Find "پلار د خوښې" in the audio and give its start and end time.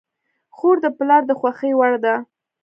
0.97-1.71